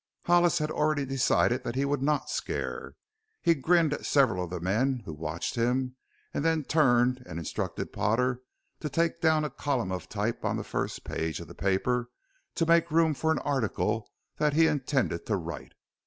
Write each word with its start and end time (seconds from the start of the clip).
Hollis 0.23 0.57
had 0.57 0.71
already 0.71 1.05
decided 1.05 1.63
that 1.63 1.75
he 1.75 1.85
would 1.85 2.01
not 2.01 2.27
"scare." 2.27 2.95
He 3.39 3.53
grinned 3.53 3.93
at 3.93 4.03
several 4.07 4.43
of 4.45 4.49
the 4.49 4.59
men 4.59 5.03
who 5.05 5.13
watched 5.13 5.53
him 5.53 5.95
and 6.33 6.43
then 6.43 6.63
turned 6.63 7.21
and 7.27 7.37
instructed 7.37 7.93
Potter 7.93 8.41
to 8.79 8.89
take 8.89 9.21
down 9.21 9.43
a 9.45 9.51
column 9.51 9.91
of 9.91 10.09
type 10.09 10.43
on 10.43 10.57
the 10.57 10.63
first 10.63 11.03
page 11.03 11.39
of 11.39 11.47
the 11.47 11.53
paper 11.53 12.09
to 12.55 12.65
make 12.65 12.89
room 12.89 13.13
for 13.13 13.31
an 13.31 13.37
article 13.45 14.09
that 14.37 14.53
he 14.53 14.65
intended 14.65 15.27
to 15.27 15.35
write. 15.35 15.73